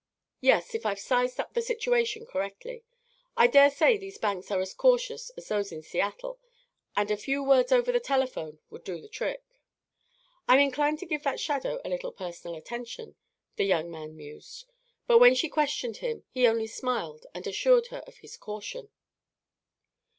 "Yes, 0.39 0.73
if 0.73 0.83
I've 0.83 0.97
sized 0.99 1.39
up 1.39 1.53
the 1.53 1.61
situation 1.61 2.25
correctly. 2.25 2.83
I 3.37 3.45
dare 3.45 3.69
say 3.69 3.97
these 3.99 4.17
banks 4.17 4.49
are 4.49 4.59
as 4.59 4.73
cautious 4.73 5.29
as 5.37 5.47
those 5.49 5.71
in 5.71 5.83
Seattle, 5.83 6.39
and 6.95 7.11
a 7.11 7.15
few 7.15 7.43
words 7.43 7.71
over 7.71 7.91
the 7.91 7.99
telephone 7.99 8.57
would 8.71 8.83
do 8.83 8.99
the 8.99 9.07
trick." 9.07 9.43
"I'm 10.47 10.57
inclined 10.59 10.97
to 11.01 11.05
give 11.05 11.21
that 11.21 11.39
shadow 11.39 11.79
a 11.85 11.89
little 11.89 12.11
personal 12.11 12.57
attention," 12.57 13.13
the 13.57 13.65
young 13.65 13.91
man 13.91 14.17
mused; 14.17 14.65
but 15.05 15.19
when 15.19 15.35
she 15.35 15.49
questioned 15.49 15.97
him, 15.97 16.23
he 16.31 16.47
only 16.47 16.65
smiled 16.65 17.27
and 17.35 17.45
assured 17.45 17.85
her 17.93 17.99
of 18.07 18.17
his 18.25 18.37
caution. 18.37 18.89